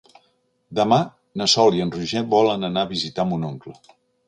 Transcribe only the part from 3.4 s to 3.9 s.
oncle.